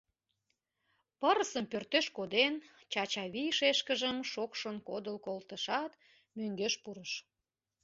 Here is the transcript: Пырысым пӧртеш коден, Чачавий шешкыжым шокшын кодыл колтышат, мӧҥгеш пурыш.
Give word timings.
Пырысым 1.19 1.65
пӧртеш 1.71 2.05
коден, 2.17 2.53
Чачавий 2.91 3.51
шешкыжым 3.57 4.17
шокшын 4.31 4.77
кодыл 4.87 5.17
колтышат, 5.25 5.91
мӧҥгеш 6.37 6.73
пурыш. 6.83 7.11